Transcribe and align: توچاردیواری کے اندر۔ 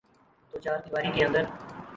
توچاردیواری 0.51 1.11
کے 1.11 1.25
اندر۔ 1.25 1.43